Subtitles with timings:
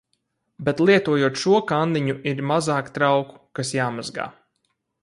[0.69, 4.29] Bet lietojot šo kanniņu ir mazāk trauku, kas jāmazgā.